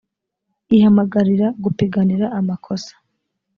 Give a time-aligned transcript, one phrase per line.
[0.75, 2.93] ihamagarira gupiganira amakosa.